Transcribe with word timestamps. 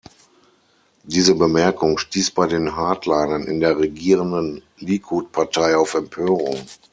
Diese 1.03 1.35
Bemerkung 1.35 1.99
stieß 1.99 2.31
bei 2.31 2.47
den 2.47 2.75
Hardlinern 2.75 3.43
in 3.43 3.59
der 3.59 3.77
regierenden 3.77 4.63
Likud-Partei 4.79 5.77
auf 5.77 5.93
Empörung. 5.93 6.59